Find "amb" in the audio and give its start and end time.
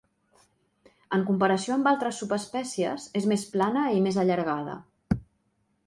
1.75-1.91